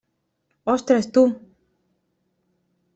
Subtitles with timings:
[0.73, 1.23] Ostres, tu!